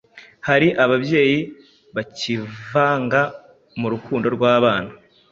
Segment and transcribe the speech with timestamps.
[0.47, 1.39] hari ababyeyi
[1.95, 3.21] bacyivanga
[3.79, 4.91] mu rukundo rw’abana